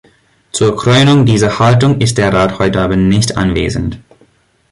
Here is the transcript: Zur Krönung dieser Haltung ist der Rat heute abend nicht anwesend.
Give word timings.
Zur 0.51 0.75
Krönung 0.77 1.27
dieser 1.27 1.59
Haltung 1.59 2.01
ist 2.01 2.17
der 2.17 2.33
Rat 2.33 2.57
heute 2.57 2.81
abend 2.81 3.07
nicht 3.07 3.37
anwesend. 3.37 3.99